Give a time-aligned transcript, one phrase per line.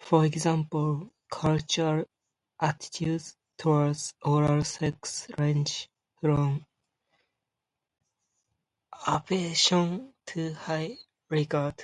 [0.00, 2.04] For example, cultural
[2.60, 5.88] attitudes toward oral sex range
[6.20, 6.66] from
[9.06, 10.98] aversion to high
[11.30, 11.82] regard.